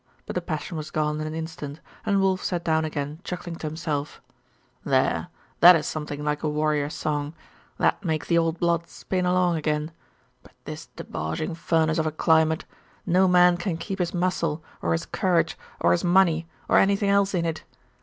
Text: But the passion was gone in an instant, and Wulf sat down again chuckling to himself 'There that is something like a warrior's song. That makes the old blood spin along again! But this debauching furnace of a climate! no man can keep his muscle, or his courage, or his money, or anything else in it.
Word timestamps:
But 0.25 0.33
the 0.33 0.41
passion 0.41 0.77
was 0.77 0.89
gone 0.89 1.21
in 1.21 1.27
an 1.27 1.35
instant, 1.35 1.79
and 2.07 2.19
Wulf 2.19 2.43
sat 2.43 2.63
down 2.63 2.85
again 2.85 3.19
chuckling 3.23 3.55
to 3.57 3.67
himself 3.67 4.19
'There 4.83 5.27
that 5.59 5.75
is 5.75 5.85
something 5.85 6.23
like 6.23 6.41
a 6.41 6.49
warrior's 6.49 6.95
song. 6.95 7.35
That 7.77 8.03
makes 8.03 8.27
the 8.27 8.35
old 8.39 8.57
blood 8.59 8.87
spin 8.87 9.27
along 9.27 9.57
again! 9.57 9.91
But 10.41 10.53
this 10.65 10.87
debauching 10.95 11.53
furnace 11.53 11.99
of 11.99 12.07
a 12.07 12.11
climate! 12.11 12.65
no 13.05 13.27
man 13.27 13.57
can 13.57 13.77
keep 13.77 13.99
his 13.99 14.11
muscle, 14.11 14.63
or 14.81 14.93
his 14.93 15.05
courage, 15.05 15.55
or 15.79 15.91
his 15.91 16.03
money, 16.03 16.47
or 16.67 16.79
anything 16.79 17.11
else 17.11 17.35
in 17.35 17.45
it. 17.45 17.63